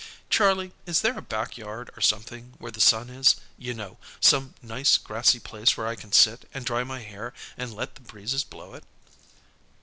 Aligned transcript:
"Charlie, 0.31 0.71
is 0.87 1.01
there 1.01 1.15
a 1.15 1.21
back 1.21 1.59
yard, 1.59 1.91
or 1.95 2.01
something, 2.01 2.55
where 2.57 2.71
the 2.71 2.81
sun 2.81 3.07
is, 3.11 3.35
you 3.55 3.71
know 3.75 3.99
some 4.19 4.55
nice, 4.59 4.97
grassy 4.97 5.39
place 5.39 5.77
where 5.77 5.85
I 5.85 5.93
can 5.95 6.11
sit, 6.11 6.49
and 6.55 6.65
dry 6.65 6.83
my 6.83 7.01
hair, 7.01 7.35
and 7.55 7.71
let 7.71 7.93
the 7.93 8.01
breezes 8.01 8.43
blow 8.43 8.73
it?" 8.73 8.83